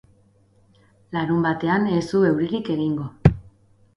[1.17, 3.09] Larunbatean ez du euririk egingo.